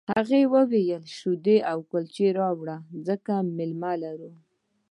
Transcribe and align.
هغه 0.13 0.39
وویل 0.53 1.03
شیدې 1.17 1.57
او 1.71 1.77
کلچې 1.91 2.27
راوړه 2.39 2.77
ځکه 3.07 3.33
مېلمه 3.57 3.93
لرم 4.03 4.35